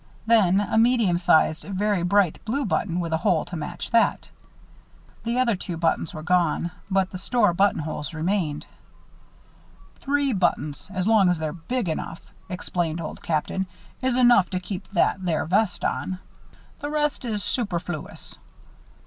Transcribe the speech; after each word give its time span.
Then 0.25 0.59
a 0.61 0.79
medium 0.79 1.19
sized 1.19 1.61
very 1.63 2.01
bright 2.01 2.43
blue 2.43 2.65
button 2.65 2.99
with 2.99 3.13
a 3.13 3.17
hole 3.17 3.45
to 3.45 3.55
match 3.55 3.91
that. 3.91 4.31
The 5.25 5.37
other 5.37 5.55
two 5.55 5.77
buttons 5.77 6.11
were 6.11 6.23
gone, 6.23 6.71
but 6.89 7.11
the 7.11 7.19
store 7.19 7.53
buttonholes 7.53 8.11
remained. 8.11 8.65
"Three 9.97 10.33
buttons 10.33 10.89
as 10.91 11.05
long 11.05 11.29
as 11.29 11.37
they're 11.37 11.53
big 11.53 11.87
enough," 11.87 12.21
explained 12.49 12.99
Old 12.99 13.21
Captain, 13.21 13.67
"is 14.01 14.17
enough 14.17 14.49
to 14.49 14.59
keep 14.59 14.89
that 14.91 15.23
there 15.23 15.45
vest 15.45 15.85
on. 15.85 16.17
The 16.79 16.89
rest 16.89 17.23
is 17.23 17.43
superfloo 17.43 18.07
us. 18.09 18.39